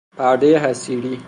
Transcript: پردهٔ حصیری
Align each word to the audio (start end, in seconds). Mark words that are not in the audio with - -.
پردهٔ 0.17 0.59
حصیری 0.59 1.19